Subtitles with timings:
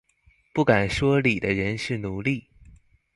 [0.51, 2.45] 不敢說理的人是奴隸